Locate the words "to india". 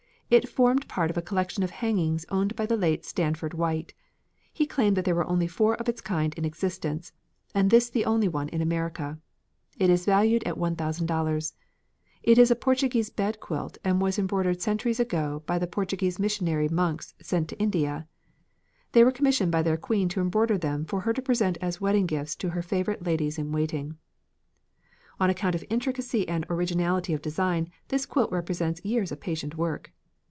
17.49-18.07